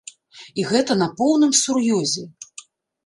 І 0.61 0.65
гэта 0.71 0.97
на 1.03 1.07
поўным 1.19 1.51
сур'ёзе. 1.63 2.23